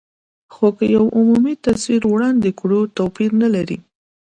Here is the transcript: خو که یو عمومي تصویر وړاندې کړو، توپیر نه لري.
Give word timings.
خو 0.53 0.67
که 0.77 0.85
یو 0.95 1.05
عمومي 1.17 1.53
تصویر 1.65 2.03
وړاندې 2.07 2.49
کړو، 2.59 2.79
توپیر 2.97 3.31
نه 3.41 3.47
لري. 3.55 3.77